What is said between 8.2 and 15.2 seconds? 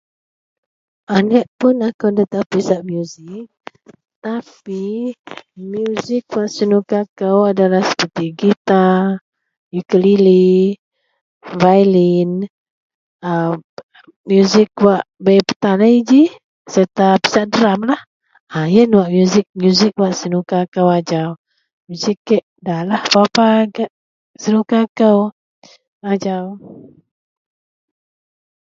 gitar, ukelele, veyilin a music wak